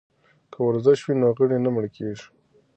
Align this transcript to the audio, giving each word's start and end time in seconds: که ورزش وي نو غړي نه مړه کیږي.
که 0.51 0.57
ورزش 0.65 0.99
وي 1.05 1.15
نو 1.21 1.27
غړي 1.37 1.57
نه 1.65 1.69
مړه 1.75 1.89
کیږي. 1.95 2.25